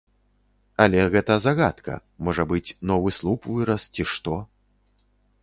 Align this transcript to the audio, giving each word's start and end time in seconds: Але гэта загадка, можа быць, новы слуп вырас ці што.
Але 0.85 1.03
гэта 1.15 1.37
загадка, 1.45 1.99
можа 2.29 2.47
быць, 2.53 2.73
новы 2.93 3.09
слуп 3.19 3.41
вырас 3.53 3.87
ці 3.93 4.03
што. 4.15 4.41